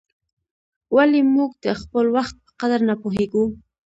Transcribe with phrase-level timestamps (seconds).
[0.95, 3.45] ولي موږ د خپل وخت په قدر نه پوهیږو؟